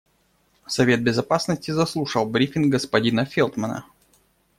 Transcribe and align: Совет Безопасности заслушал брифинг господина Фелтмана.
Совет 0.65 1.03
Безопасности 1.03 1.69
заслушал 1.69 2.25
брифинг 2.25 2.69
господина 2.71 3.23
Фелтмана. 3.23 3.85